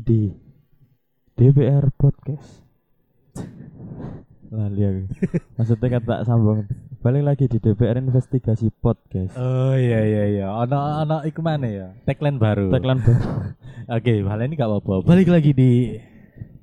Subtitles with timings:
[0.00, 0.32] di
[1.36, 2.64] DBR Podcast.
[4.50, 5.02] Lali aku.
[5.60, 6.66] Maksudnya kata sambung.
[7.00, 9.36] Balik lagi di DBR Investigasi Podcast.
[9.38, 10.46] Oh iya iya iya.
[10.52, 11.88] Ono ono iku mana ya?
[12.04, 12.68] Tagline baru.
[12.68, 13.24] Tagline baru.
[13.96, 15.06] Oke, hal ini gak apa-apa.
[15.06, 15.96] Balik lagi di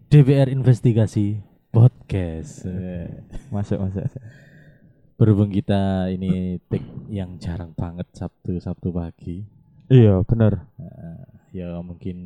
[0.09, 1.39] DBR Investigasi
[1.71, 2.65] Podcast.
[2.67, 3.07] Eh,
[3.49, 4.03] Masuk masuk.
[5.17, 9.41] Berhubung kita ini take yang jarang banget Sabtu Sabtu pagi.
[9.87, 10.67] Iya bener.
[10.77, 11.23] eh,
[11.55, 12.17] ya mungkin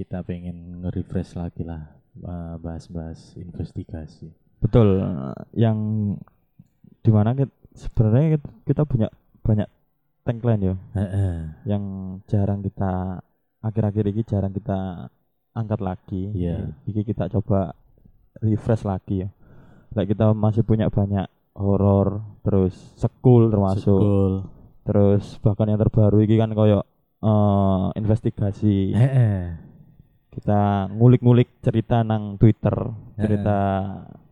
[0.00, 4.32] kita pengen nge-refresh lagi lah eh, bahas-bahas investigasi.
[4.64, 5.04] Betul.
[5.52, 5.78] Yang
[7.04, 9.08] di mana kita, sebenarnya kita, kita punya
[9.44, 9.68] banyak
[10.24, 10.74] tagline ya.
[10.96, 11.36] Heeh.
[11.68, 11.84] Yang
[12.28, 13.20] jarang kita
[13.60, 15.08] akhir-akhir ini jarang kita
[15.52, 16.22] angkat lagi.
[16.32, 16.72] Iya.
[16.88, 17.76] Iki kita coba
[18.40, 19.28] refresh lagi ya.
[19.92, 21.26] Kayak kita masih punya banyak
[21.58, 24.32] horor, terus sekul termasuk, Sekul.
[24.86, 26.80] terus bahkan yang terbaru ini kan koyo
[27.20, 28.96] eh, investigasi.
[28.96, 29.69] Heeh.
[30.30, 32.72] Kita ngulik-ngulik cerita nang Twitter,
[33.18, 33.58] cerita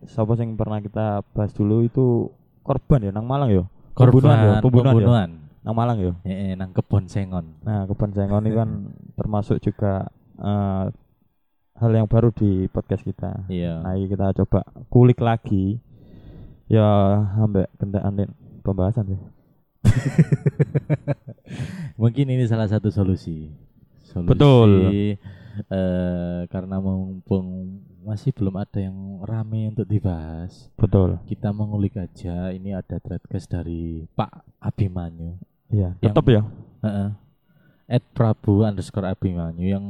[0.06, 2.30] siapa yang pernah kita bahas dulu itu
[2.62, 3.64] korban ya nang Malang ya.
[3.98, 4.94] Pembunuhan ya, Korban pembunuhan, ya.
[4.94, 5.30] pembunuhan.
[5.66, 6.12] Nang Malang ya.
[6.22, 7.58] Heeh, nang kebon sengon.
[7.66, 8.70] Nah, kebun sengon ini kan
[9.18, 10.06] termasuk juga
[10.38, 10.84] eh,
[11.78, 13.50] hal yang baru di podcast kita.
[13.50, 13.82] Iya.
[13.82, 15.82] Nah, ini kita coba kulik lagi.
[16.68, 16.84] Ya,
[17.40, 18.28] ambek kendaraan
[18.60, 19.20] pembahasan sih.
[22.00, 23.48] Mungkin ini salah satu solusi.
[24.04, 24.70] Solusi Betul.
[25.66, 31.18] Eh, karena mumpung masih belum ada yang rame untuk dibahas, Betul.
[31.26, 32.54] kita mengulik aja.
[32.54, 35.36] Ini ada threadcast dari Pak Abimanyu.
[35.68, 36.42] Iya, Yang- tetap ya.
[36.86, 37.08] Heeh.
[37.88, 39.84] At Prabu underscore Abimanyu yang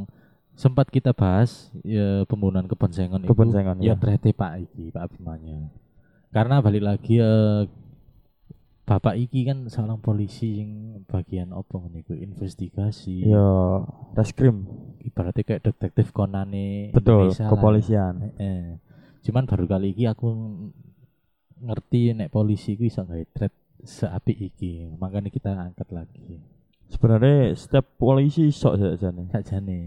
[0.58, 4.34] sempat kita bahas ya, pembunuhan kebon sengon itu Kebun sengon ya ya.
[4.34, 5.70] Pak Iki Pak Abimanyu
[6.34, 7.62] karena balik lagi eh,
[8.88, 10.72] Bapak Iki kan seorang polisi yang
[11.04, 14.64] bagian apa niku investigasi Ya, reskrim.
[14.98, 16.48] ibaratnya kayak detektif Conan
[16.90, 18.14] Betul, Indonesia kepolisian.
[18.24, 18.80] Heeh.
[19.20, 20.28] cuman baru kali ini aku
[21.60, 26.40] ngerti nek polisi ku iso gawe thread seapi iki makanya kita angkat lagi
[26.88, 29.28] Sebenarnya setiap polisi sok saja nih.
[29.28, 29.80] sajane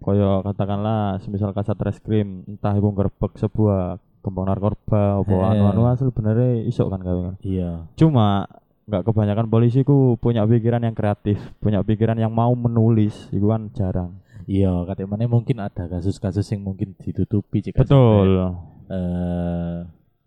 [0.00, 5.50] Kaya katakanlah semisal kasat reskrim entah iku ngerebek sebuah kembang narkoba apa Eh.
[5.52, 7.34] anu-anu asal sebenarnya isok kan kawe kan.
[7.42, 8.46] iya Cuma
[8.82, 13.70] nggak kebanyakan polisi ku punya pikiran yang kreatif, punya pikiran yang mau menulis, itu kan
[13.74, 14.18] jarang.
[14.42, 18.42] Iya, katanya mana mungkin ada kasus-kasus yang mungkin ditutupi jika Betul.
[18.42, 19.76] sampai, eh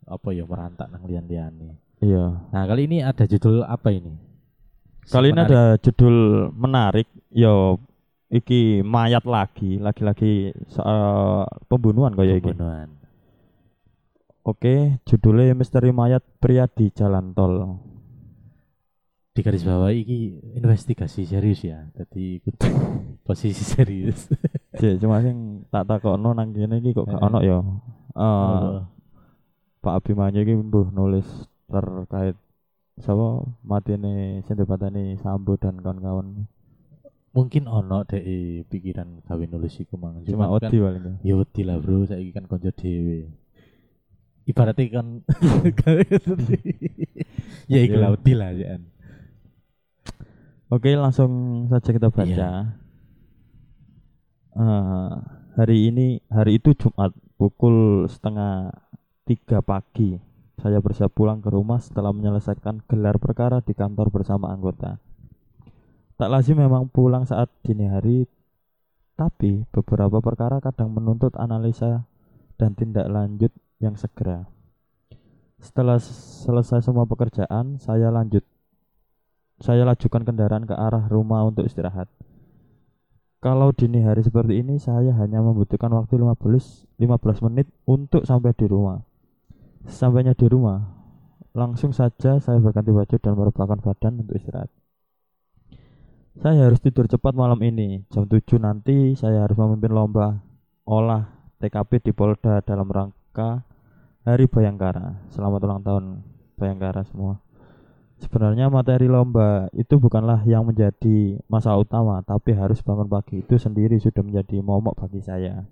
[0.06, 1.76] apa ya merantak nang lian-liane.
[2.00, 2.48] Iya.
[2.48, 4.16] Nah, kali ini ada judul apa ini?
[5.06, 7.78] Kali ini ada judul menarik, yo
[8.32, 12.56] iki mayat lagi, lagi-lagi soal pembunuhan kaya iki.
[12.56, 12.90] pembunuhan.
[14.46, 17.82] Oke, judulnya misteri mayat pria di jalan tol.
[19.36, 21.90] Di garis bawah ini investigasi serius ya.
[21.92, 22.56] Tadi ikut
[23.28, 24.30] posisi serius.
[24.80, 27.58] Cek, cuma sing tak takokno nang kene iki kok gak ono ya.
[28.16, 28.86] Oh,
[29.82, 31.26] Pak Abimanyu iki mbuh nulis
[31.68, 32.38] terkait
[33.02, 36.48] sapa matine sing dipateni Sambo dan kawan-kawan.
[37.36, 38.24] mungkin ono deh
[38.72, 40.24] pikiran gawe nulis iku mang.
[40.24, 41.14] Cuma Cuman kan odi paling ya.
[41.20, 43.28] ya wedi lah bro, saiki kan konco dhewe.
[44.46, 45.08] Ibaratnya kan
[47.72, 48.02] ya iku Iya.
[48.02, 48.78] lah wedi lah ya.
[50.70, 52.26] Oke, langsung saja kita baca.
[52.26, 52.54] Iya.
[54.56, 55.14] Eh,
[55.58, 58.74] hari ini, hari itu Jumat pukul setengah
[59.26, 60.18] tiga pagi.
[60.62, 64.98] Saya bersiap pulang ke rumah setelah menyelesaikan gelar perkara di kantor bersama anggota.
[66.16, 68.24] Tak lazim memang pulang saat dini hari,
[69.20, 72.08] tapi beberapa perkara kadang menuntut analisa
[72.56, 73.52] dan tindak lanjut
[73.86, 74.50] yang segera.
[75.62, 78.42] Setelah selesai semua pekerjaan, saya lanjut
[79.62, 82.12] saya lajukan kendaraan ke arah rumah untuk istirahat.
[83.40, 88.66] Kalau dini hari seperti ini, saya hanya membutuhkan waktu 15 15 menit untuk sampai di
[88.68, 89.06] rumah.
[89.86, 90.82] Sampainya di rumah,
[91.54, 94.68] langsung saja saya berganti baju dan merebahkan badan untuk istirahat.
[96.36, 98.04] Saya harus tidur cepat malam ini.
[98.12, 100.44] Jam 7 nanti saya harus memimpin lomba
[100.84, 101.32] olah
[101.64, 103.64] TKP di Polda dalam rangka
[104.26, 105.22] Hari Bayangkara.
[105.30, 106.04] Selamat ulang tahun
[106.58, 107.38] Bayangkara semua.
[108.18, 114.00] Sebenarnya materi lomba itu bukanlah yang menjadi masalah utama, tapi harus bangun pagi itu sendiri
[114.00, 115.68] sudah menjadi momok bagi saya.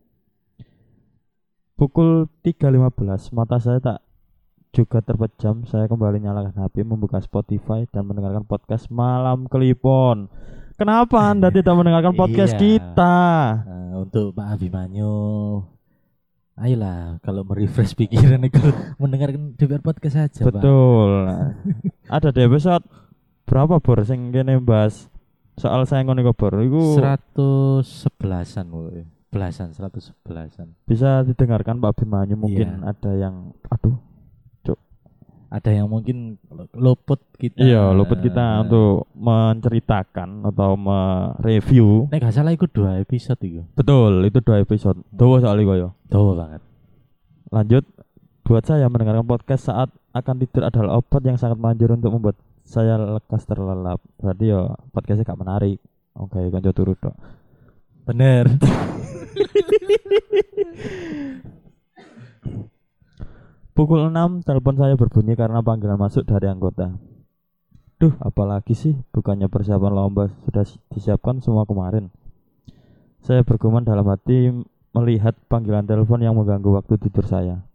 [1.73, 3.99] Pukul 3.15, mata saya tak
[4.69, 5.65] juga terpejam.
[5.65, 10.29] Saya kembali nyalakan HP, membuka Spotify dan mendengarkan podcast Malam Kelipon.
[10.77, 12.61] Kenapa Anda tidak mendengarkan podcast Iya.
[12.61, 13.15] kita?
[13.65, 15.15] Eh, untuk Pak Abimanyu
[16.53, 18.61] Ayolah kalau merefresh pikiran itu
[19.01, 20.53] mendengarkan DPR podcast saja, Pak.
[20.53, 21.11] Betul.
[22.07, 22.85] Ada di episode
[23.43, 25.09] berapa bor sing kene bahas
[25.53, 29.01] soal saya ngono kabar iku Seratus sebelasan woy.
[29.27, 30.77] Belasan, seratus sebelasan.
[30.85, 32.85] bisa didengarkan Pak Bimanyu mungkin Iya.
[32.85, 33.35] ada yang
[33.65, 33.97] aduh
[35.53, 36.35] Ada yang mungkin
[36.73, 37.55] luput kita.
[37.55, 43.61] iya luput kita untuk menceritakan atau mereview Nek gak salah ikut dua episode itu.
[43.71, 46.61] betul itu dua episode dawa soalnya koyo Tahu banget.
[47.47, 47.83] lanjut
[48.41, 52.97] buat saya mendengarkan podcast saat akan tidur adalah obat yang sangat manjur untuk membuat saya
[52.97, 55.77] lekas terlelap berarti ya podcastnya gak menarik
[56.13, 57.13] oke konco turut dok
[58.03, 58.43] Bener.
[63.73, 66.93] Pukul 6 telepon saya berbunyi karena panggilan masuk dari anggota.
[67.97, 68.93] Duh, apalagi sih?
[69.09, 72.13] Bukannya persiapan lomba sudah si- disiapkan semua kemarin.
[73.25, 74.53] Saya bergumam dalam hati
[74.93, 77.65] melihat panggilan telepon yang mengganggu waktu tidur saya.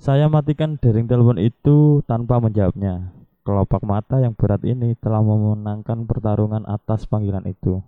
[0.00, 3.12] Saya matikan dering telepon itu tanpa menjawabnya.
[3.44, 7.84] Kelopak mata yang berat ini telah memenangkan pertarungan atas panggilan itu.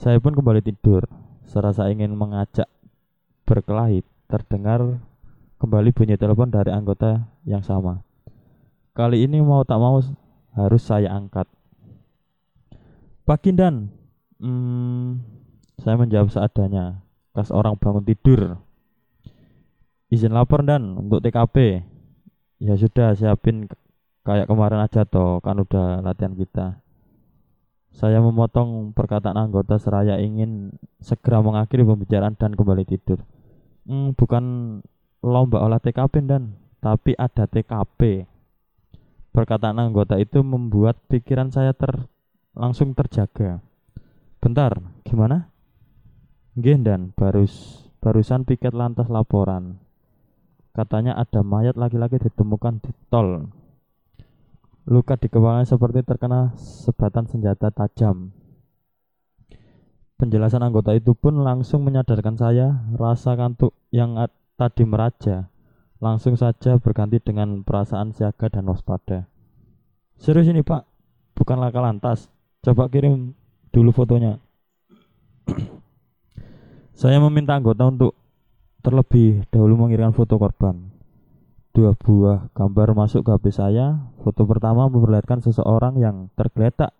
[0.00, 1.04] Saya pun kembali tidur.
[1.44, 2.72] Serasa ingin mengajak
[3.44, 4.00] berkelahi,
[4.32, 4.96] terdengar
[5.56, 8.04] kembali bunyi telepon dari anggota yang sama.
[8.96, 10.00] Kali ini mau tak mau
[10.56, 11.48] harus saya angkat.
[13.26, 13.92] Pak Kindan,
[14.40, 15.20] hmm,
[15.80, 17.04] saya menjawab seadanya.
[17.36, 18.56] Kas orang bangun tidur.
[20.08, 21.84] Izin lapor dan untuk TKP.
[22.56, 23.68] Ya sudah siapin
[24.24, 26.80] kayak kemarin aja toh, kan udah latihan kita.
[27.92, 33.20] Saya memotong perkataan anggota seraya ingin segera mengakhiri pembicaraan dan kembali tidur.
[33.84, 34.44] Hmm, bukan
[35.26, 38.30] lomba olah TKP dan tapi ada TKP.
[39.34, 42.06] Perkataan anggota itu membuat pikiran saya ter
[42.56, 43.60] langsung terjaga.
[44.40, 45.50] Bentar, gimana?
[46.56, 49.82] Nggih dan barus barusan piket lantas laporan.
[50.72, 53.50] Katanya ada mayat laki-laki ditemukan di tol.
[54.86, 58.30] Luka di kepalanya seperti terkena sebatan senjata tajam.
[60.16, 64.16] Penjelasan anggota itu pun langsung menyadarkan saya rasa kantuk yang
[64.56, 65.52] tadi meraja
[66.00, 69.28] langsung saja berganti dengan perasaan siaga dan waspada.
[70.16, 70.84] Serius ini pak,
[71.36, 72.28] bukan laka lantas.
[72.64, 73.36] Coba kirim
[73.72, 74.40] dulu fotonya.
[77.00, 78.12] Saya meminta anggota untuk
[78.80, 80.88] terlebih dahulu mengirimkan foto korban.
[81.76, 84.00] Dua buah gambar masuk ke HP saya.
[84.24, 86.96] Foto pertama memperlihatkan seseorang yang tergeletak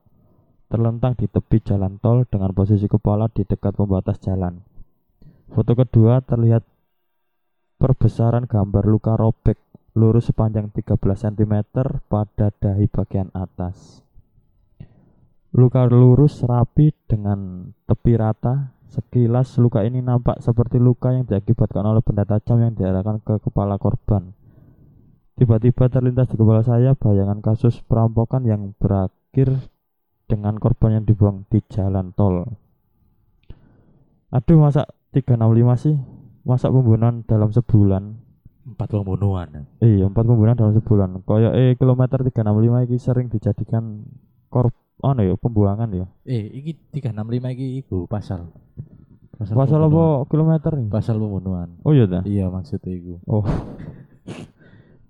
[0.68, 4.60] terlentang di tepi jalan tol dengan posisi kepala di dekat pembatas jalan.
[5.48, 6.60] Foto kedua terlihat
[7.76, 9.60] perbesaran gambar luka robek
[9.96, 11.54] lurus sepanjang 13 cm
[12.08, 14.04] pada dahi bagian atas.
[15.56, 18.76] Luka lurus rapi dengan tepi rata.
[18.86, 23.76] Sekilas luka ini nampak seperti luka yang diakibatkan oleh benda tajam yang diarahkan ke kepala
[23.76, 24.32] korban.
[25.36, 29.68] Tiba-tiba terlintas di kepala saya bayangan kasus perampokan yang berakhir
[30.30, 32.56] dengan korban yang dibuang di jalan tol.
[34.32, 35.96] Aduh, masa 365 sih?
[36.46, 38.22] Masa pembunuhan dalam sebulan?
[38.70, 39.66] Empat pembunuhan.
[39.82, 41.26] Iya, empat pembunuhan dalam sebulan.
[41.26, 44.06] Koyo eh kilometer 365 ini sering dijadikan
[44.46, 44.70] korb
[45.02, 46.06] ono ya pembuangan ya.
[46.22, 48.54] Eh, iki 365 iki iku pasal.
[49.34, 50.22] Pasal pembunuhan.
[50.22, 50.88] apa kilometer nih?
[50.88, 51.68] Pasal pembunuhan.
[51.82, 52.22] Oh iya dah.
[52.22, 53.18] Iya maksudnya iku.
[53.26, 53.42] Oh.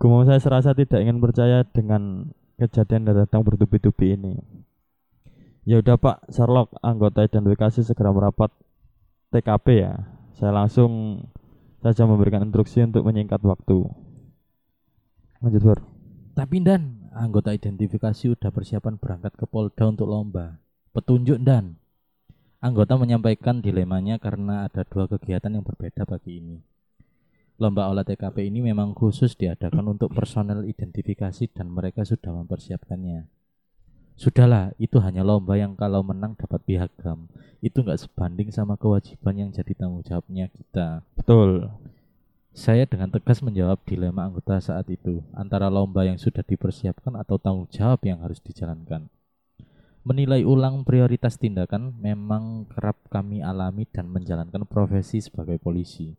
[0.01, 4.41] Gumau saya serasa tidak ingin percaya dengan kejadian yang datang bertubi-tubi ini.
[5.69, 8.53] Ya udah Pak Sherlock, anggota identifikasi segera merapat
[9.33, 10.17] TKP ya.
[10.37, 11.25] Saya langsung
[11.81, 13.89] saja memberikan instruksi untuk menyingkat waktu.
[15.41, 15.81] Lanjut Bor.
[16.37, 20.61] Tapi Dan, anggota identifikasi udah persiapan berangkat ke Polda untuk lomba.
[20.93, 21.81] Petunjuk Dan.
[22.61, 26.61] Anggota menyampaikan dilemanya karena ada dua kegiatan yang berbeda pagi ini.
[27.57, 33.36] Lomba olah TKP ini memang khusus diadakan untuk personel identifikasi dan mereka sudah mempersiapkannya.
[34.17, 37.29] Sudahlah, itu hanya lomba yang kalau menang dapat piagam.
[37.61, 41.05] Itu nggak sebanding sama kewajiban yang jadi tanggung jawabnya kita.
[41.13, 41.69] Betul.
[42.57, 47.69] Saya dengan tegas menjawab dilema anggota saat itu antara lomba yang sudah dipersiapkan atau tanggung
[47.69, 49.13] jawab yang harus dijalankan.
[50.09, 56.17] Menilai ulang prioritas tindakan memang kerap kami alami dan menjalankan profesi sebagai polisi.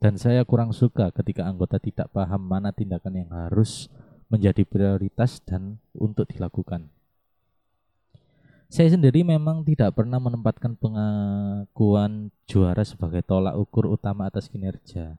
[0.00, 3.92] Dan saya kurang suka ketika anggota tidak paham mana tindakan yang harus
[4.32, 6.95] menjadi prioritas dan untuk dilakukan.
[8.66, 15.14] Saya sendiri memang tidak pernah menempatkan pengakuan juara sebagai tolak ukur utama atas kinerja.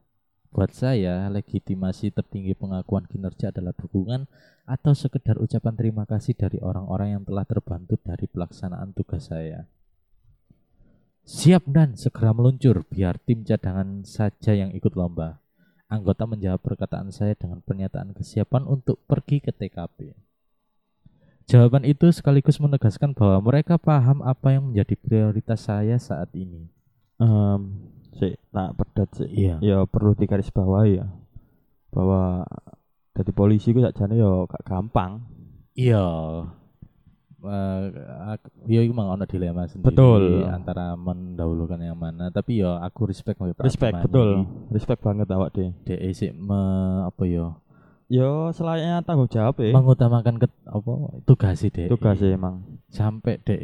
[0.52, 4.28] Buat saya, legitimasi tertinggi pengakuan kinerja adalah dukungan
[4.68, 9.64] atau sekedar ucapan terima kasih dari orang-orang yang telah terbantu dari pelaksanaan tugas saya.
[11.28, 15.40] Siap dan segera meluncur biar tim cadangan saja yang ikut lomba.
[15.88, 20.27] Anggota menjawab perkataan saya dengan pernyataan kesiapan untuk pergi ke TKP.
[21.48, 26.68] Jawaban itu sekaligus menegaskan bahwa mereka paham apa yang menjadi prioritas saya saat ini.
[27.16, 27.60] Em,
[28.20, 29.32] sik tak pedat sik.
[29.32, 29.56] Iya.
[29.64, 31.08] Ya perlu digarisbawahi ya.
[31.88, 32.44] Bahwa
[33.16, 35.24] jadi polisi ku sakjane ya gak gampang.
[35.72, 36.04] Iya.
[38.28, 40.42] Aku, ya itu memang ono dilema sendiri Betul.
[40.50, 44.44] antara mendahulukan yang mana tapi ya aku respect Respect betul.
[44.68, 45.72] Respect banget awak deh.
[45.88, 46.60] Dek sik me,
[47.08, 47.56] apa ya
[48.08, 49.68] Yo selayaknya tanggung jawab ya.
[49.70, 50.92] mengutamakan ke, apa
[51.28, 52.64] tugas sih dek Tugas ya emang.
[52.88, 53.60] sampai dek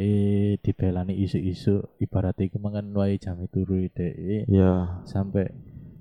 [0.61, 5.01] dibelani isu-isu ibarat itu mangan wae jam turu dek Iya.
[5.05, 5.49] sampai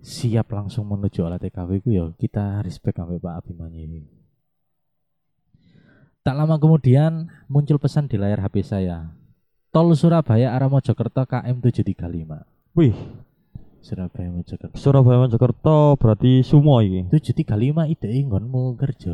[0.03, 4.01] siap langsung menuju olah TKP itu ya kita respect sampai Pak Abimanyu ini.
[6.19, 9.15] Tak lama kemudian muncul pesan di layar HP saya.
[9.71, 12.43] Tol Surabaya arah Mojokerto KM 735.
[12.75, 12.95] Wih,
[13.83, 14.75] Surabaya Mojokerto.
[14.79, 17.11] Surabaya Mojokerto berarti sumo iki.
[17.11, 19.11] 735 ide nggonmu kerja.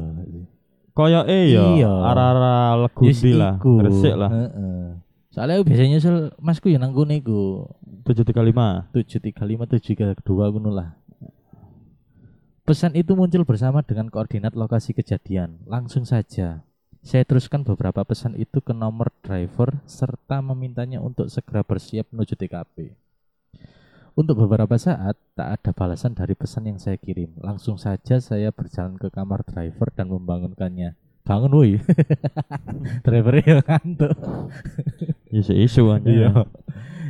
[0.94, 1.92] Kaya eh ya, Iya.
[2.06, 3.72] arah-arah Yes, legundi lah, iku.
[3.82, 4.30] gresik lah.
[4.30, 4.86] Heeh.
[5.30, 7.66] Soalnya biasanya nyusul masku ya nang kene iku.
[8.06, 8.94] 735.
[8.94, 10.90] 735 732 ngono lah.
[12.62, 15.58] Pesan itu muncul bersama dengan koordinat lokasi kejadian.
[15.66, 16.62] Langsung saja
[17.00, 22.94] saya teruskan beberapa pesan itu ke nomor driver serta memintanya untuk segera bersiap menuju TKP.
[24.20, 27.40] Untuk beberapa saat tak ada balasan dari pesan yang saya kirim.
[27.40, 31.00] Langsung saja saya berjalan ke kamar driver dan membangunkannya.
[31.24, 31.80] Bangun woi.
[33.08, 34.12] Drivernya ngantuk.
[35.40, 36.04] Isu-isu aja.
[36.04, 36.32] Iya.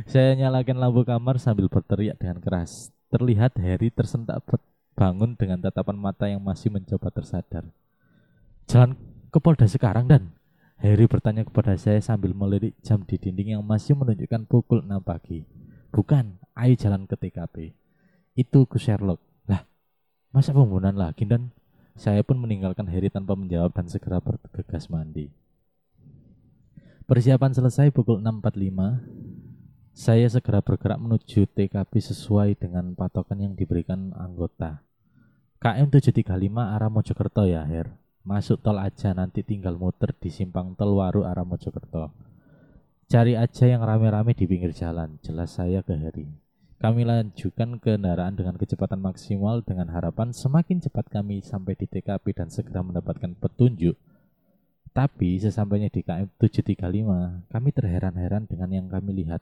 [0.06, 2.94] Saya nyalakan lampu kamar sambil berteriak dengan keras.
[3.10, 4.46] Terlihat Harry tersentak
[4.94, 7.66] bangun dengan tatapan mata yang masih mencoba tersadar.
[8.70, 8.94] Jalan
[9.34, 10.30] ke Polda sekarang dan
[10.78, 15.42] Harry bertanya kepada saya sambil melirik jam di dinding yang masih menunjukkan pukul 6 pagi.
[15.90, 17.72] Bukan, ayo jalan ke TKP.
[18.36, 19.20] Itu ke Sherlock.
[19.48, 19.64] Lah,
[20.30, 21.50] masa pembunuhan lagi dan
[21.96, 25.32] saya pun meninggalkan Harry tanpa menjawab dan segera bergegas mandi.
[27.04, 29.02] Persiapan selesai pukul 6.45.
[29.90, 34.86] Saya segera bergerak menuju TKP sesuai dengan patokan yang diberikan anggota.
[35.60, 37.92] KM 735 arah Mojokerto ya, Her.
[38.24, 42.14] Masuk tol aja nanti tinggal muter di simpang tol Waru arah Mojokerto.
[43.10, 46.30] Cari aja yang rame-rame di pinggir jalan, jelas saya ke Heri.
[46.80, 52.48] Kami lanjutkan kendaraan dengan kecepatan maksimal dengan harapan semakin cepat kami sampai di TKP dan
[52.48, 54.00] segera mendapatkan petunjuk
[54.90, 59.38] tapi sesampainya di KM 735, kami terheran-heran dengan yang kami lihat.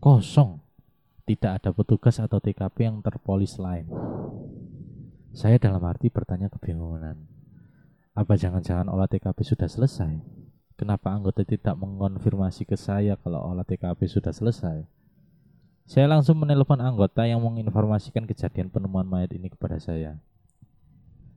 [0.00, 0.60] Kosong.
[1.24, 3.88] Tidak ada petugas atau TKP yang terpolis lain.
[5.32, 7.16] Saya dalam arti bertanya kebingungan.
[8.12, 10.20] Apa jangan-jangan olah TKP sudah selesai?
[10.76, 14.84] Kenapa anggota tidak mengonfirmasi ke saya kalau olah TKP sudah selesai?
[15.84, 20.16] Saya langsung menelpon anggota yang menginformasikan kejadian penemuan mayat ini kepada saya.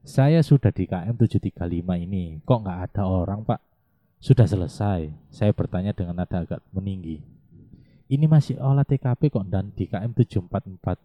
[0.08, 1.68] Saya sudah di KM 735
[2.00, 3.60] ini, kok nggak ada orang pak?
[4.24, 7.20] Sudah selesai, saya bertanya dengan nada agak meninggi.
[8.08, 10.96] Ini masih olah TKP kok dan di KM 744.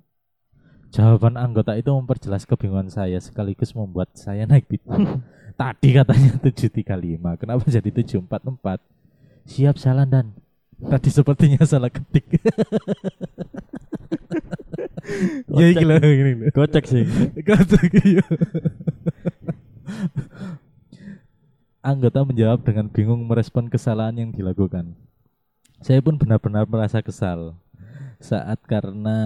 [0.94, 4.87] Jawaban anggota itu memperjelas kebingungan saya sekaligus membuat saya naik beat.
[5.61, 9.50] Tadi katanya 735, kenapa jadi 744?
[9.50, 10.26] Siap jalan dan
[10.86, 12.26] tadi sepertinya salah ketik.
[15.58, 16.48] ya iki lho lho.
[16.54, 17.04] Gocek sih.
[17.46, 18.24] Kocak iya.
[21.82, 24.94] Anggota menjawab dengan bingung merespon kesalahan yang dilakukan.
[25.82, 27.58] Saya pun benar-benar merasa kesal
[28.22, 29.18] saat karena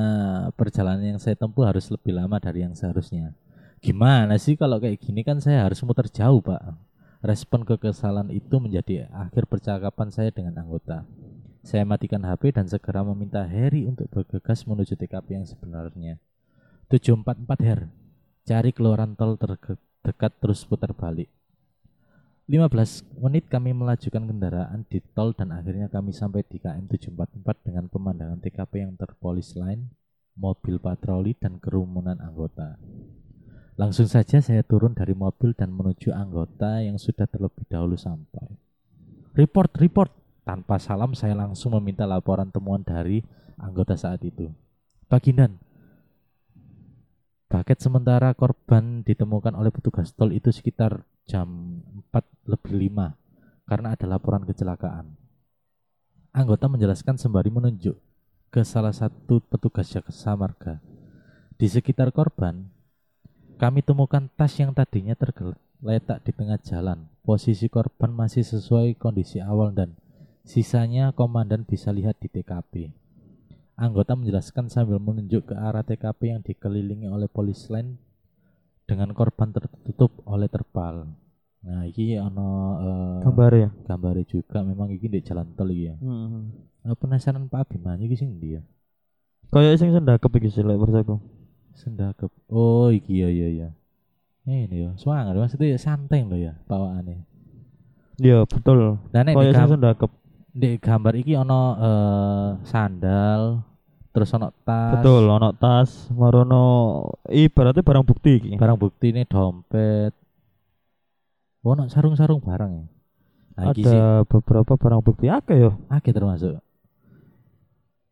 [0.56, 3.36] perjalanan yang saya tempuh harus lebih lama dari yang seharusnya.
[3.84, 6.80] Gimana sih kalau kayak gini kan saya harus muter jauh, Pak.
[7.20, 11.04] Respon kekesalan itu menjadi akhir percakapan saya dengan anggota.
[11.66, 16.23] Saya matikan HP dan segera meminta Harry untuk bergegas menuju TKP yang sebenarnya.
[16.87, 17.80] 744 Her.
[18.46, 21.26] Cari keluaran tol terdekat terus putar balik.
[22.46, 27.90] 15 menit kami melajukan kendaraan di tol dan akhirnya kami sampai di KM 744 dengan
[27.90, 29.90] pemandangan TKP yang terpolis lain,
[30.38, 32.78] mobil patroli dan kerumunan anggota.
[33.75, 38.54] Langsung saja saya turun dari mobil dan menuju anggota yang sudah terlebih dahulu sampai.
[39.35, 40.25] Report, report.
[40.47, 43.26] Tanpa salam saya langsung meminta laporan temuan dari
[43.59, 44.47] anggota saat itu.
[45.11, 45.59] Bagindan,
[47.47, 51.79] Paket sementara korban ditemukan oleh petugas tol itu sekitar jam
[52.11, 55.15] 4 lebih 5 karena ada laporan kecelakaan.
[56.35, 57.95] Anggota menjelaskan sembari menunjuk
[58.50, 60.83] ke salah satu petugas jasa marga.
[61.55, 62.67] Di sekitar korban,
[63.62, 67.07] kami temukan tas yang tadinya tergeletak di tengah jalan.
[67.23, 69.95] Posisi korban masih sesuai kondisi awal dan
[70.47, 72.95] sisanya komandan bisa lihat di TKP.
[73.76, 78.00] Anggota menjelaskan sambil menunjuk ke arah TKP yang dikelilingi oleh polis lain
[78.88, 81.11] dengan korban tertutup oleh terpal.
[81.67, 82.49] Nah, iki ono
[82.79, 83.69] eh, Gambar ya.
[83.85, 85.95] gambare juga memang iki di jalan tol iki ya.
[85.99, 86.55] Hmm.
[86.87, 88.62] Eh, penasaran Pak Abimanyu iki sing ndi ya?
[89.50, 91.19] Kayak sing sendakep iki sih lek persaku.
[91.75, 92.31] Sendakep.
[92.49, 93.69] Oh, iki ya ya ya.
[94.47, 97.26] Ini ya, swanger maksudnya santai loh ya bawaannya.
[98.23, 99.03] Iya, betul.
[99.11, 100.11] Nah, nek Kayak sing sendakep.
[100.56, 103.60] Di gambar iki ono eh, sandal,
[104.08, 104.96] terus ono tas.
[104.96, 106.64] Betul, ono tas, marono
[107.28, 108.50] ibaratnya barang bukti iki.
[108.56, 110.16] Barang bukti ini dompet.
[111.60, 112.84] Ono sarung-sarung barang ya.
[113.56, 115.76] Nah, iki sih Ada beberapa barang bukti akeh yo.
[115.92, 116.56] akeh termasuk.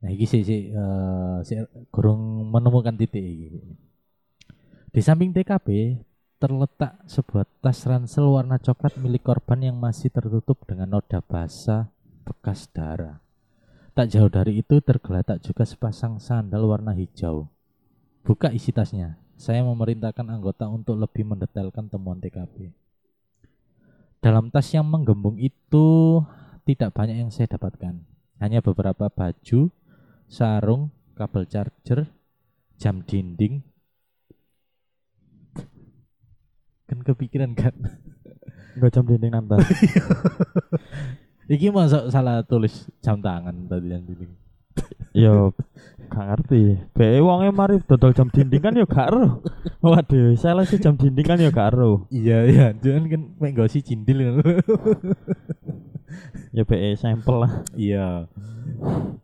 [0.05, 2.21] Nah, iki sih sih eh, sih kurang
[2.53, 3.49] menemukan titik iki.
[4.93, 5.97] Di samping TKP
[6.37, 11.94] terletak sebuah tas ransel warna coklat milik korban yang masih tertutup dengan noda basah
[12.25, 13.21] bekas darah.
[13.95, 17.47] Tak jauh dari itu tergeletak juga sepasang sandal warna hijau.
[18.27, 19.21] Buka isi tasnya.
[19.39, 22.75] Saya memerintahkan anggota untuk lebih mendetailkan temuan TKP.
[24.19, 26.19] Dalam tas yang menggembung itu
[26.65, 28.03] tidak banyak yang saya dapatkan.
[28.41, 29.69] Hanya beberapa baju,
[30.27, 32.09] sarung, kabel charger,
[32.81, 33.63] jam dinding.
[36.89, 37.77] Kan kepikiran kan?
[38.75, 39.55] Enggak jam dinding nanti.
[41.45, 44.33] Iki masuk salah tulis jam tangan tadi jam dinding.
[45.15, 45.55] Yo,
[46.11, 46.81] gak ngerti.
[46.97, 49.39] Be wonge mari dodol jam dinding kan yo gak ero.
[49.79, 52.11] Waduh, saya sih jam dinding kan yo gak ero.
[52.11, 54.43] Iya iya, jangan kan mek nggo si cindil.
[56.55, 57.53] Ya be sampel lah.
[57.75, 58.31] iya.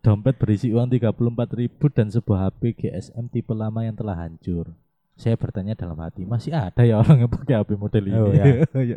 [0.02, 4.74] Dompet berisi uang 34.000 dan sebuah HP GSM tipe lama yang telah hancur.
[5.14, 8.18] Saya bertanya dalam hati, masih ada ya orang yang pakai HP model ini?
[8.18, 8.32] Oh,
[8.90, 8.96] ya.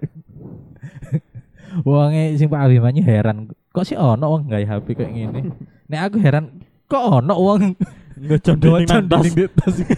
[1.81, 5.41] Wonge sing Pak Abimanyu heran, kok sih ono wong gawe HP kayak gini?
[5.89, 7.73] Nek aku heran, kok ono wong
[9.33, 9.77] di tas.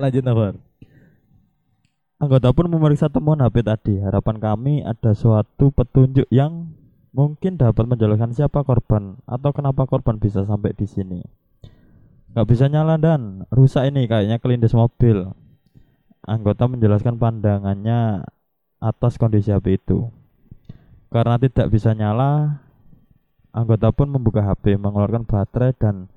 [0.00, 0.54] Lanjut Nafar.
[2.22, 3.94] Anggota pun memeriksa temuan HP tadi.
[3.98, 6.70] Harapan kami ada suatu petunjuk yang
[7.10, 11.20] mungkin dapat menjelaskan siapa korban atau kenapa korban bisa sampai di sini.
[12.34, 15.30] Gak bisa nyala dan rusak ini kayaknya kelindes mobil.
[16.24, 18.26] Anggota menjelaskan pandangannya
[18.84, 20.12] atas kondisi HP itu.
[21.08, 22.60] Karena tidak bisa nyala,
[23.54, 26.12] anggota pun membuka HP, mengeluarkan baterai dan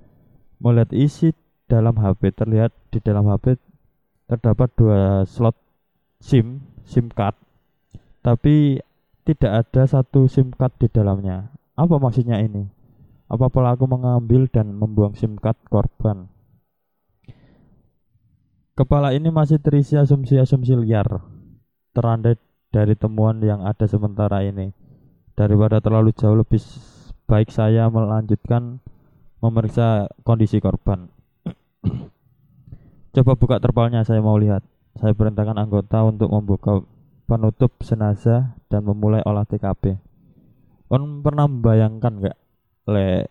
[0.60, 1.32] melihat isi
[1.72, 2.36] dalam HP.
[2.36, 3.56] Terlihat di dalam HP
[4.28, 5.56] terdapat dua slot
[6.20, 7.38] SIM, SIM card,
[8.26, 8.82] tapi
[9.24, 11.54] tidak ada satu SIM card di dalamnya.
[11.78, 12.68] Apa maksudnya ini?
[13.28, 16.28] Apa pelaku mengambil dan membuang SIM card korban?
[18.78, 21.22] Kepala ini masih terisi asumsi-asumsi liar,
[21.98, 22.38] terandai
[22.72, 24.72] dari temuan yang ada sementara ini.
[25.38, 26.60] Daripada terlalu jauh lebih
[27.30, 28.82] baik saya melanjutkan
[29.44, 31.12] memeriksa kondisi korban.
[33.16, 34.66] Coba buka terpalnya, saya mau lihat.
[34.98, 36.82] Saya perintahkan anggota untuk membuka
[37.30, 40.00] penutup jenazah dan memulai olah TKP.
[40.88, 42.38] Kon pernah membayangkan nggak
[42.88, 43.28] le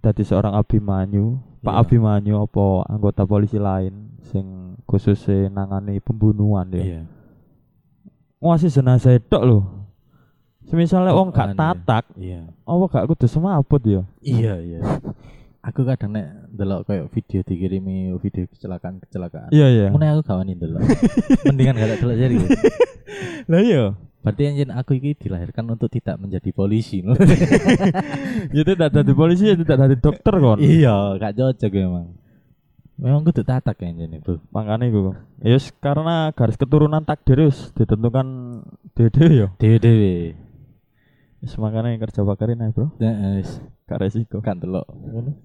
[0.00, 1.80] dari seorang Abimanyu, Pak Iya.
[1.82, 5.18] Abimanyu apa anggota polisi lain sing khusus
[5.50, 6.82] nangani pembunuhan ya.
[6.82, 7.02] Iya.
[8.40, 9.58] Ngasih jenazah tok lho.
[10.66, 12.50] Semisalnya wong gak tatak, Iya.
[12.66, 14.02] apa gak kudu semaput ya.
[14.18, 14.80] Iya, iya.
[15.62, 19.50] Aku kadang nek ndelok kayak video dikirimi video kecelakaan-kecelakaan.
[19.54, 19.86] Iya iya.
[19.94, 20.82] Mulai aku gak wani ndelok.
[21.46, 22.36] Mendingan gak delok jadi.
[23.50, 23.84] Lah iya.
[24.26, 26.98] Berarti anjen aku ini dilahirkan untuk tidak menjadi polisi.
[28.54, 30.58] Ya tidak dari polisi ya tidak dari dokter kon.
[30.58, 32.06] iya, gak cocok memang.
[32.96, 34.40] Memang kudu tatak ya anjen itu.
[34.48, 35.12] Makanya gue.
[35.44, 38.26] Ya wis, karena garis keturunan takdir wis ditentukan
[38.96, 39.48] dede ya.
[39.60, 40.32] Dewe-dewe.
[41.44, 42.88] Wis makanya kerja bakarin aja bro.
[42.96, 44.40] Nah, wis Gak resiko.
[44.40, 44.88] kan delok.
[44.88, 45.36] Ngono.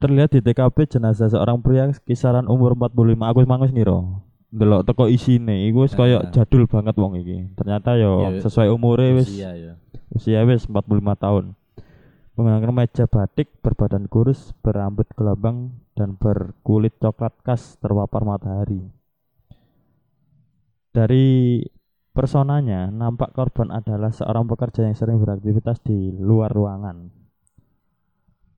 [0.00, 4.24] Terlihat di TKP jenazah seorang pria kisaran umur 45 aku mangus ngiro.
[4.50, 7.52] Delok teko isine iku wis koyo jadul banget wong iki.
[7.54, 9.72] Ternyata yo Iya, sesuai umure wis Usia ya.
[10.10, 10.74] usia wis 45
[11.14, 11.44] tahun.
[12.38, 18.86] Menggunakan meja batik berbadan kurus, berambut gelambang dan berkulit coklat khas terpapar matahari.
[20.90, 21.62] Dari
[22.10, 27.10] personanya nampak korban adalah seorang pekerja yang sering beraktivitas di luar ruangan.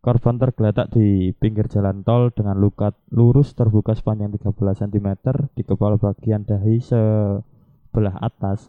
[0.02, 5.08] Korban tergeletak di pinggir jalan tol dengan luka lurus terbuka sepanjang 13 cm
[5.54, 8.66] di kepala bagian dahi sebelah atas.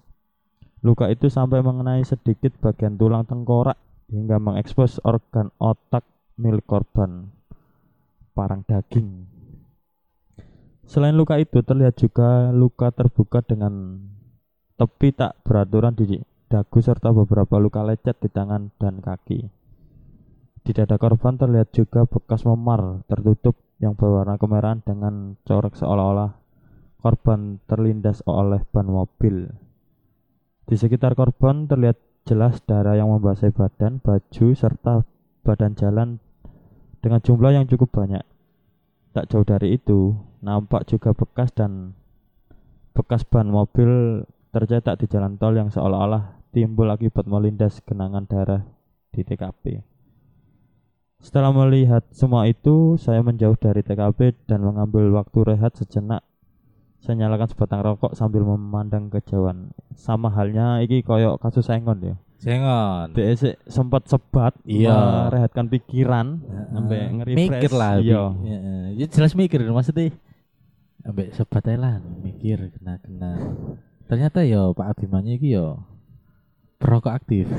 [0.85, 6.03] Luka itu sampai mengenai sedikit bagian tulang tengkorak hingga mengekspos organ otak
[6.35, 7.31] milik korban.
[8.33, 9.29] Parang daging.
[10.83, 14.03] Selain luka itu terlihat juga luka terbuka dengan
[14.75, 16.19] tepi tak beraturan di
[16.51, 19.47] dagu serta beberapa luka lecet di tangan dan kaki.
[20.63, 26.39] Di dada korban terlihat juga bekas memar tertutup yang berwarna kemerahan dengan corak seolah-olah
[27.03, 29.51] korban terlindas oleh ban mobil.
[30.63, 35.03] Di sekitar korban terlihat jelas darah yang membasahi badan, baju, serta
[35.43, 36.09] badan jalan
[37.03, 38.23] dengan jumlah yang cukup banyak.
[39.11, 41.93] Tak jauh dari itu, nampak juga bekas dan
[42.95, 44.23] bekas ban mobil
[44.55, 48.63] tercetak di jalan tol yang seolah-olah timbul akibat melindas genangan darah
[49.11, 49.83] di TKP.
[51.23, 56.25] Setelah melihat semua itu, saya menjauh dari TKP dan mengambil waktu rehat sejenak
[57.03, 59.75] saya nyalakan sebatang rokok sambil memandang kejauhan.
[59.93, 62.15] Sama halnya iki koyok kasus Sengon ya.
[62.39, 63.11] Sengon.
[63.11, 63.35] Dia
[63.67, 65.27] sempat sebat Iya.
[65.27, 66.39] merehatkan pikiran
[66.71, 67.51] sampai nge-refresh.
[67.51, 67.99] mikir lah.
[67.99, 68.23] Iya.
[68.95, 70.15] Ya, jelas mikir maksudnya.
[71.03, 73.35] Ambek sobat ae lah mikir kena-kena.
[74.07, 75.75] Ternyata ya Pak Abimanyu iki ya
[76.79, 77.51] perokok aktif.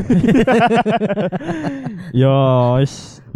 [2.16, 2.32] Yo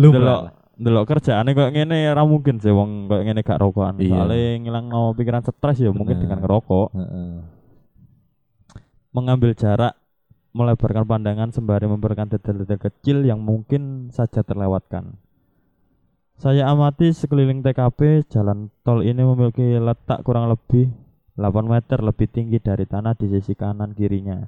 [0.01, 0.43] Lumrah delok.
[0.79, 3.99] Delok kerjaane kok ngene ora mungkin sih wong kok ngene gak rokokan.
[3.99, 4.15] Iya.
[4.15, 6.89] Soalnya ngilangno pikiran stres ya mungkin dengan ngerokok.
[6.95, 7.31] Heeh.
[9.09, 9.99] mengambil jarak,
[10.55, 15.19] melebarkan pandangan sembari memberikan detail-detail kecil yang mungkin saja terlewatkan.
[16.39, 20.87] Saya amati sekeliling TKP, jalan tol ini memiliki letak kurang lebih
[21.35, 24.47] 8 meter lebih tinggi dari tanah di sisi kanan kirinya.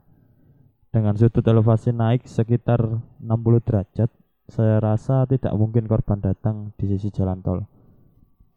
[0.91, 2.79] Dengan sudut elevasi naik sekitar
[3.19, 4.11] 60 derajat,
[4.51, 7.63] saya rasa tidak mungkin korban datang di sisi jalan tol.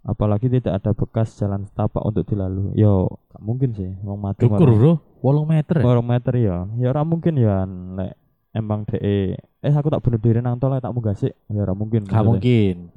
[0.04, 2.76] Apalagi tidak ada bekas jalan setapak untuk dilalui.
[2.76, 5.84] Yo, gak mungkin sih, wong mati Cukur bro, 8 meter ya.
[5.88, 6.58] Orang meter ya.
[6.76, 8.20] Ya ora mungkin ya lek
[8.52, 11.32] emang DE eh aku tak bunuh diri nang tol tak munggah sik.
[11.48, 12.04] Ya ora mungkin.
[12.04, 12.92] Gak mungkin.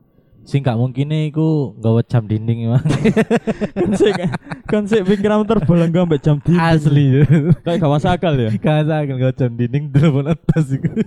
[0.47, 2.87] Sing gak mungkin iku nggawa jam dinding emang.
[3.83, 4.15] kan sik
[4.71, 6.63] kan sik pikiran terbolong gak mbek jam dinding.
[6.63, 7.27] Asli.
[7.67, 8.55] Kayak gak masuk akal ya.
[8.55, 10.87] Gak akan nggawa jam dinding telepon atas iku.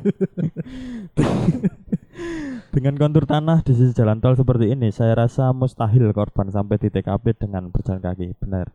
[2.76, 6.92] Dengan kontur tanah di sisi jalan tol seperti ini, saya rasa mustahil korban sampai di
[6.92, 8.36] TKP dengan berjalan kaki.
[8.38, 8.70] Benar.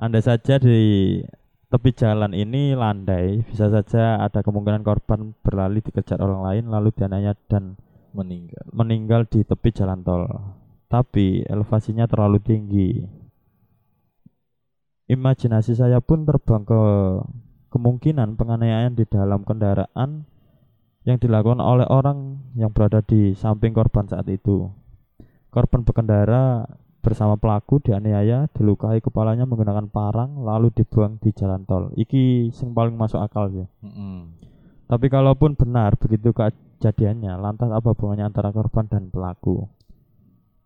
[0.00, 1.20] Anda saja di
[1.68, 7.36] tepi jalan ini landai, bisa saja ada kemungkinan korban berlari dikejar orang lain lalu dianiaya
[7.50, 7.76] dan
[8.10, 8.66] Meninggal.
[8.74, 10.26] meninggal di tepi jalan tol.
[10.90, 12.90] Tapi elevasinya terlalu tinggi.
[15.10, 16.82] Imajinasi saya pun terbang ke
[17.70, 20.26] kemungkinan penganiayaan di dalam kendaraan
[21.06, 24.66] yang dilakukan oleh orang yang berada di samping korban saat itu.
[25.50, 26.66] Korban berkendara
[27.00, 31.90] bersama pelaku dianiaya, dilukai kepalanya menggunakan parang lalu dibuang di jalan tol.
[31.96, 33.66] Iki sing paling masuk akal ya.
[33.82, 34.39] Heeh.
[34.90, 39.70] Tapi kalaupun benar begitu kejadiannya, lantas apa hubungannya antara korban dan pelaku?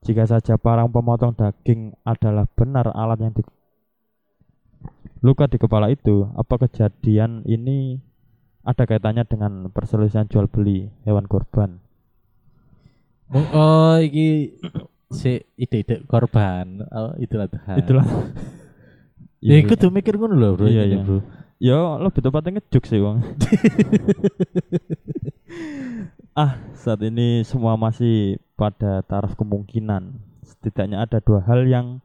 [0.01, 3.45] Jika saja parang pemotong daging adalah benar alat yang di
[5.21, 8.01] luka di kepala itu, apa kejadian ini
[8.65, 11.85] ada kaitannya dengan perselisihan jual beli hewan korban?
[13.29, 14.57] Mung- Oh, iki
[15.13, 16.85] si ide-ide korban.
[16.93, 17.77] Oh, itulah Tuhan.
[17.81, 18.05] Itulah.
[19.45, 20.67] Ya iku tuh mikir ngono lho, Bro.
[20.69, 21.05] Iya, ini, iya.
[21.05, 21.21] Bro.
[21.63, 23.23] Yo, lebih tepatnya ngejuk sih, Bang.
[26.41, 30.19] ah, saat ini semua masih pada taraf kemungkinan.
[30.43, 32.03] Setidaknya ada dua hal yang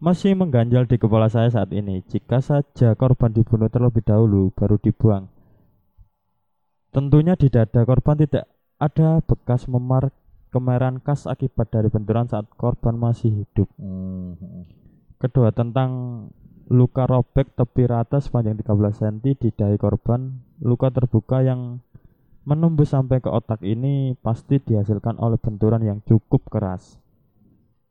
[0.00, 2.00] masih mengganjal di kepala saya saat ini.
[2.08, 5.28] Jika saja korban dibunuh terlebih dahulu, baru dibuang.
[6.88, 8.48] Tentunya di dada korban tidak
[8.80, 10.08] ada bekas memar
[10.48, 13.68] kemerahan khas akibat dari benturan saat korban masih hidup.
[13.76, 14.64] Hmm.
[15.20, 16.24] Kedua tentang
[16.68, 20.36] luka robek tepi rata sepanjang 13 cm di dahi korban.
[20.60, 21.80] Luka terbuka yang
[22.44, 27.00] menembus sampai ke otak ini pasti dihasilkan oleh benturan yang cukup keras.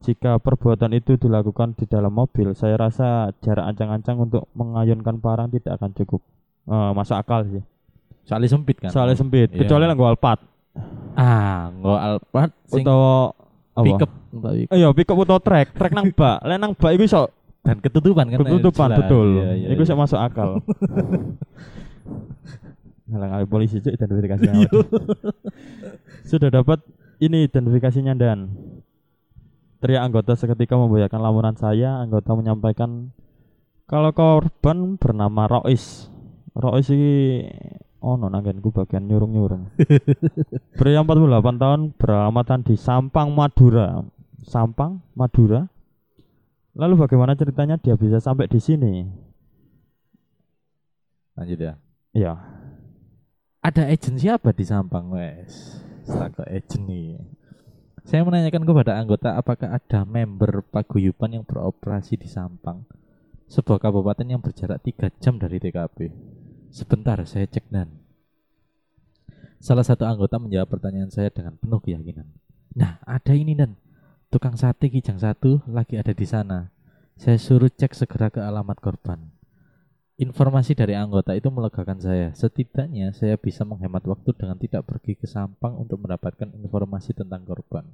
[0.06, 5.82] Jika perbuatan itu dilakukan di dalam mobil, saya rasa jarak ancang-ancang untuk mengayunkan parang tidak
[5.82, 6.22] akan cukup.
[6.70, 7.66] Eh, masuk akal sih.
[8.30, 8.94] Soalnya sempit kan.
[8.94, 9.66] Soalnya sempit, Iya.
[9.66, 10.42] kecuali lah Alphard
[11.18, 13.34] Ah, nggak sing atau
[13.74, 13.82] apa?
[13.82, 14.12] pickup
[14.70, 16.46] iya, pickup atau trek, trek nang bak.
[16.46, 17.22] Lek nang bak iku iso
[17.68, 18.40] dan ketutupan kan.
[18.40, 19.00] ketutupan jelas.
[19.04, 19.28] betul.
[19.36, 19.90] Iya, iya, Iku iya.
[19.92, 20.50] sih masuk akal.
[23.12, 24.72] Ngalang kali polisi cuk identifikasi Iya.
[26.24, 26.80] Sudah dapat
[27.20, 28.56] ini identifikasinya dan
[29.84, 32.00] teriak anggota seketika memboyakan lamunan saya.
[32.00, 33.12] Anggota menyampaikan
[33.84, 36.08] kalau korban bernama Rois.
[36.56, 37.48] Rois ini
[38.00, 39.76] oh no nanggenku bagian nyurung-nyurung.
[40.80, 44.04] Pria 48 tahun beramatan di Sampang Madura.
[44.48, 45.68] Sampang Madura.
[46.78, 49.10] Lalu bagaimana ceritanya dia bisa sampai di sini?
[51.34, 51.74] Lanjut ya.
[52.14, 52.34] Iya.
[53.66, 55.82] Ada agent siapa di Sampang, wes?
[56.06, 57.18] Setakat agent nih.
[58.06, 62.86] Saya menanyakan kepada anggota apakah ada member paguyuban yang beroperasi di Sampang,
[63.50, 66.14] sebuah kabupaten yang berjarak 3 jam dari TKP.
[66.72, 67.90] Sebentar, saya cek dan.
[69.58, 72.30] Salah satu anggota menjawab pertanyaan saya dengan penuh keyakinan.
[72.78, 73.74] Nah, ada ini dan
[74.28, 76.72] tukang sate kijang satu lagi ada di sana.
[77.18, 79.18] Saya suruh cek segera ke alamat korban.
[80.18, 82.34] Informasi dari anggota itu melegakan saya.
[82.34, 87.86] Setidaknya saya bisa menghemat waktu dengan tidak pergi ke Sampang untuk mendapatkan informasi tentang korban.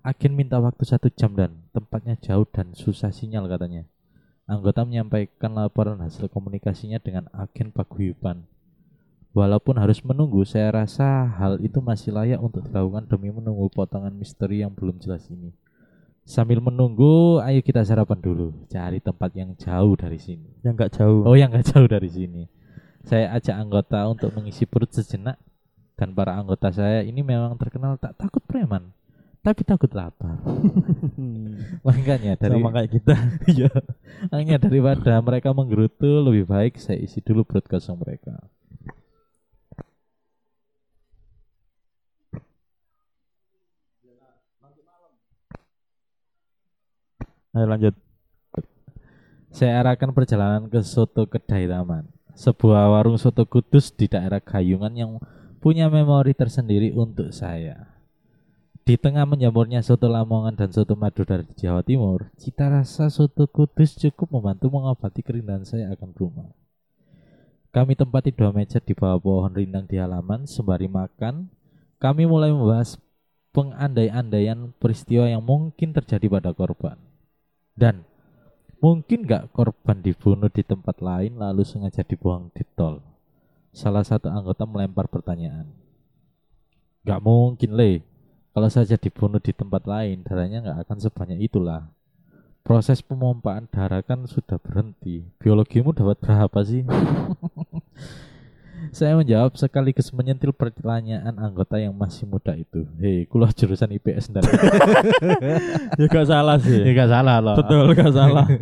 [0.00, 3.84] Agen minta waktu satu jam dan tempatnya jauh dan susah sinyal katanya.
[4.48, 8.48] Anggota menyampaikan laporan hasil komunikasinya dengan agen paguyuban.
[9.30, 14.66] Walaupun harus menunggu, saya rasa hal itu masih layak untuk dilakukan demi menunggu potongan misteri
[14.66, 15.54] yang belum jelas ini.
[16.26, 18.66] Sambil menunggu, ayo kita sarapan dulu.
[18.66, 20.50] Cari tempat yang jauh dari sini.
[20.66, 21.22] Yang nggak jauh.
[21.26, 22.42] Oh, yang nggak jauh dari sini.
[23.06, 25.38] Saya ajak anggota untuk mengisi perut sejenak.
[25.94, 28.88] Dan para anggota saya ini memang terkenal tak takut preman,
[29.44, 30.40] tapi takut lapar.
[31.86, 33.14] Makanya dari Sama kayak kita.
[33.52, 33.70] Iya.
[34.32, 38.32] Hanya daripada mereka menggerutu, lebih baik saya isi dulu perut kosong mereka.
[47.50, 47.94] Ayo lanjut.
[49.50, 52.06] Saya arahkan perjalanan ke Soto Kedai Taman,
[52.38, 55.18] sebuah warung soto kudus di daerah Gayungan yang
[55.58, 57.90] punya memori tersendiri untuk saya.
[58.86, 63.98] Di tengah menjamurnya soto Lamongan dan soto Madura di Jawa Timur, cita rasa soto kudus
[63.98, 66.54] cukup membantu mengobati kerinduan saya akan rumah.
[67.74, 71.50] Kami tempati dua meja di bawah pohon rindang di halaman, sembari makan,
[71.98, 72.94] kami mulai membahas
[73.50, 77.09] pengandai-andaian peristiwa yang mungkin terjadi pada korban.
[77.80, 78.04] Dan
[78.84, 83.00] mungkin nggak korban dibunuh di tempat lain lalu sengaja dibuang di tol.
[83.72, 85.64] Salah satu anggota melempar pertanyaan.
[87.08, 88.04] Gak mungkin le,
[88.52, 91.88] kalau saja dibunuh di tempat lain darahnya nggak akan sebanyak itulah.
[92.60, 95.24] Proses pemompaan darah kan sudah berhenti.
[95.40, 96.84] Biologimu dapat berapa sih?
[98.90, 102.82] Saya menjawab sekaligus menyentil pertanyaan anggota yang masih muda itu.
[102.98, 104.42] Hei, kulo jurusan IPS dan
[105.98, 106.82] ya gak salah sih.
[106.82, 107.54] Ya, gak salah loh.
[107.54, 108.46] Betul gak salah.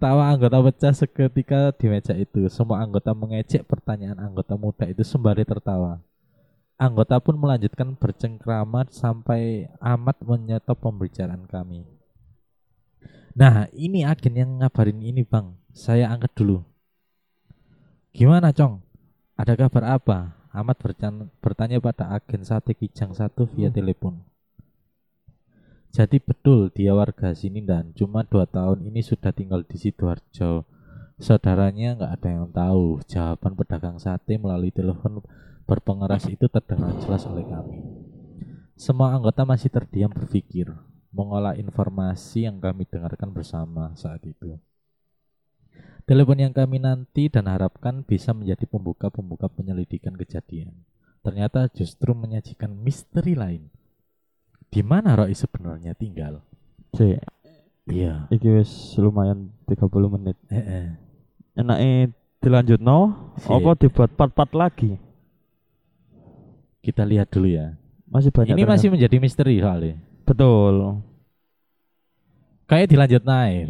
[0.00, 2.48] Tawa anggota pecah seketika di meja itu.
[2.48, 6.00] Semua anggota mengecek pertanyaan anggota muda itu sembari tertawa.
[6.80, 11.84] Anggota pun melanjutkan bercengkrama sampai amat menyetop pembicaraan kami.
[13.36, 15.60] Nah, ini agen yang ngabarin ini, Bang.
[15.76, 16.69] Saya angkat dulu.
[18.10, 18.82] Gimana, Cong?
[19.38, 20.34] Ada kabar apa?
[20.50, 24.18] Amat bercan- bertanya pada agen sate kijang satu via telepon.
[25.94, 30.66] Jadi betul dia warga sini dan cuma dua tahun ini sudah tinggal di Sidoarjo.
[31.22, 32.98] Saudaranya nggak ada yang tahu.
[33.06, 35.22] Jawaban pedagang sate melalui telepon
[35.70, 37.78] berpengeras itu terdengar jelas oleh kami.
[38.74, 40.66] Semua anggota masih terdiam berpikir,
[41.14, 44.58] mengolah informasi yang kami dengarkan bersama saat itu.
[46.04, 50.72] Telepon yang kami nanti dan harapkan bisa menjadi pembuka-pembuka penyelidikan kejadian.
[51.20, 53.68] Ternyata justru menyajikan misteri lain.
[54.70, 56.40] Di mana Roy sebenarnya tinggal?
[56.94, 57.20] Cek,
[57.90, 58.30] Iya.
[58.30, 60.38] iki wis lumayan 30 menit.
[60.46, 60.94] Heeh.
[61.58, 63.50] Enaknya dilanjut no, Sip.
[63.50, 64.94] apa dibuat part-part lagi?
[66.80, 67.76] Kita lihat dulu ya.
[68.08, 68.54] Masih banyak.
[68.54, 68.72] Ini ternyata.
[68.78, 69.98] masih menjadi misteri soalnya.
[70.24, 71.02] betul.
[72.64, 73.62] Kayak dilanjut naik.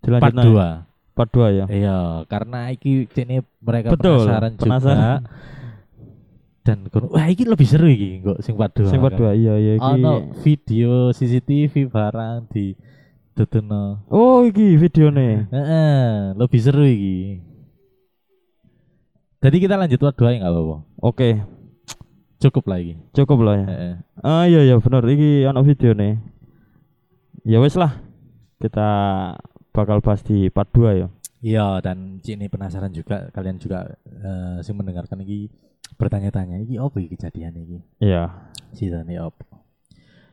[0.00, 0.44] Dilanjut Part no.
[0.84, 0.89] 2.
[1.20, 1.64] Part 2 ya.
[1.68, 4.96] Iya, karena iki ini mereka Betul, penasaran, penasaran.
[4.96, 5.12] juga.
[6.60, 8.88] Dan kono- wah iki lebih seru iki kok sing part 2.
[8.88, 9.90] Sing part 2 iya iya iki.
[9.96, 12.72] Ono video CCTV barang di
[13.32, 14.04] tutuno.
[14.08, 15.44] Oh iki videone.
[15.46, 16.00] Heeh,
[16.34, 17.44] lebih seru iki.
[19.40, 20.76] Jadi kita lanjut part 2 ya enggak apa-apa.
[21.00, 21.28] Oke,
[22.38, 22.96] Cukup lagi.
[23.12, 23.66] cukup lah ya.
[23.66, 23.94] Heeh.
[24.20, 26.20] Ah iya iya bener iki ono videone.
[27.42, 28.00] Ya wis lah.
[28.56, 28.88] Kita
[29.70, 31.08] bakal bahas di part 2 ya.
[31.40, 35.48] Iya dan ini penasaran juga kalian juga eh sing mendengarkan iki
[35.96, 37.78] bertanya-tanya iki apa iki kejadian iki?
[38.04, 38.28] Iya.
[38.76, 39.60] Sidane apa?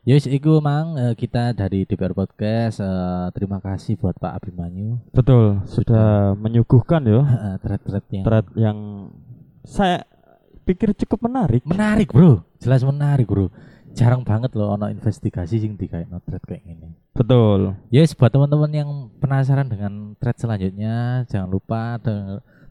[0.08, 5.60] Yes, iku mang eh, kita dari DPR Podcast eh, terima kasih buat Pak Abimanyu Betul,
[5.68, 7.20] sudah menyuguhkan ya
[7.60, 8.78] thread-thread yang thread yang
[9.68, 10.08] saya
[10.64, 11.60] pikir cukup menarik.
[11.64, 13.52] menarik bro, jelas menarik bro.
[13.96, 16.92] Jarang banget loh ono investigasi sing digawe no thread kayak gini.
[17.12, 17.76] Betul.
[17.88, 21.98] Yes, buat teman-teman yang penasaran dengan thread selanjutnya, jangan lupa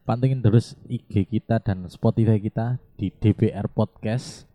[0.08, 4.48] pantengin terus IG kita dan Spotify kita di DPR Podcast.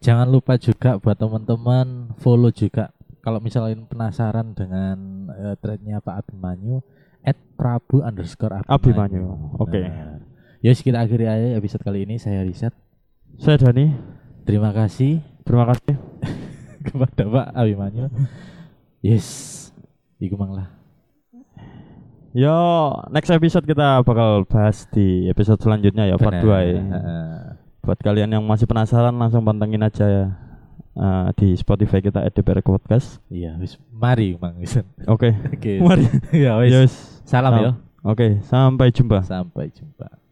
[0.00, 6.80] Jangan lupa juga buat teman-teman follow juga kalau misalnya penasaran dengan eh, threadnya Pak Abimanyu
[7.26, 9.56] at Prabu underscore Abimanyu.
[9.58, 9.82] Oke.
[9.82, 10.22] Nah,
[10.66, 12.18] Yes, kita akhiri aja episode kali ini.
[12.18, 12.74] Saya Riset.
[13.38, 13.92] Saya Dani.
[14.46, 15.94] Terima kasih Terima kasih.
[16.86, 18.10] kepada Pak Abimanyu.
[18.98, 19.70] Yes,
[20.18, 20.74] iku mang lah.
[22.34, 22.54] Yo,
[23.14, 26.82] next episode kita bakal bahas di episode selanjutnya ya part 2 ya.
[27.80, 30.26] Buat kalian yang masih penasaran langsung pantengin aja ya
[30.98, 33.22] uh, di Spotify kita @dpr podcast.
[33.30, 34.82] Iya, wis mari Mang wis.
[35.06, 35.30] Oke.
[35.30, 35.78] Oke.
[35.78, 36.04] Mari.
[36.44, 36.74] Ya wis.
[36.74, 36.94] Yes.
[37.22, 37.72] Salam ya.
[38.02, 39.22] Oke, sampai jumpa.
[39.22, 40.25] Sampai jumpa.